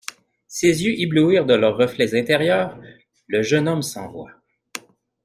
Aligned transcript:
Ses 0.47 0.83
yeux 0.83 0.99
éblouirent 0.99 1.45
de 1.45 1.53
leurs 1.53 1.77
reflets 1.77 2.15
intérieurs 2.19 2.75
le 3.27 3.43
jeune 3.43 3.67
homme 3.67 3.83
sans 3.83 4.09
voix. 4.11 4.31